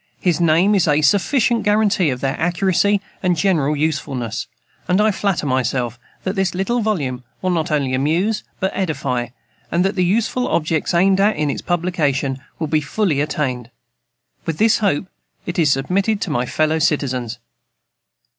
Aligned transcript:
His 0.19 0.41
name 0.41 0.73
is 0.73 0.87
a 0.87 1.03
sufficient 1.03 1.61
guaranty 1.61 2.09
for 2.09 2.17
their 2.17 2.35
accuracy 2.39 3.01
and 3.21 3.37
general 3.37 3.75
usefulness; 3.75 4.47
and 4.87 4.99
I 4.99 5.11
flatter 5.11 5.45
myself 5.45 5.99
that 6.23 6.35
this 6.35 6.55
little 6.55 6.81
volume 6.81 7.23
will 7.43 7.51
not 7.51 7.69
only 7.69 7.93
amuse, 7.93 8.43
but 8.59 8.71
edify, 8.73 9.27
and 9.71 9.85
that 9.85 9.93
the 9.95 10.03
useful 10.03 10.47
objects 10.47 10.95
aimed 10.95 11.19
at 11.19 11.35
in 11.35 11.51
its 11.51 11.61
publication 11.61 12.39
will 12.57 12.65
be 12.65 12.81
fully 12.81 13.21
attained. 13.21 13.69
With 14.47 14.57
this 14.57 14.79
hope, 14.79 15.05
it 15.45 15.59
is 15.59 15.71
submitted 15.71 16.19
to 16.21 16.31
my 16.31 16.47
fellow 16.47 16.79
citizens. 16.79 17.37